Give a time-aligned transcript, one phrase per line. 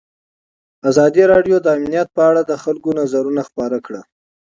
[0.89, 4.01] ازادي راډیو د امنیت په اړه د خلکو نظرونه خپاره کړي.